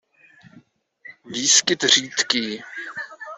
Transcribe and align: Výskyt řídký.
Výskyt 1.25 1.83
řídký. 1.83 2.61